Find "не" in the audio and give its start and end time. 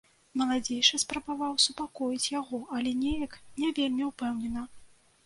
3.61-3.69